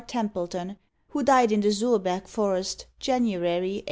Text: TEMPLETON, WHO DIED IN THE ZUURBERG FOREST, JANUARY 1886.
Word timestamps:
TEMPLETON, 0.07 0.77
WHO 1.09 1.21
DIED 1.23 1.51
IN 1.51 1.61
THE 1.61 1.69
ZUURBERG 1.69 2.27
FOREST, 2.27 2.87
JANUARY 2.97 3.37
1886. 3.37 3.79